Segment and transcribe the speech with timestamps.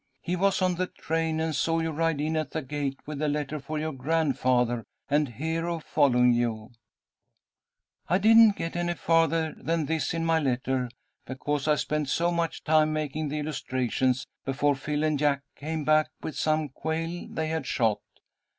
[0.19, 3.27] He was on the train and saw you ride in at the gate with a
[3.27, 6.71] letter for your grandfather, and Hero following you.
[8.09, 10.89] "'I didn't get any farther than this in my letter
[11.27, 16.09] (because I spent so much time making the illustrations) before Phil and Jack came back
[16.23, 17.99] with some quail they had shot.